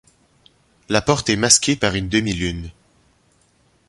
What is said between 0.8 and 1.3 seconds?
La porte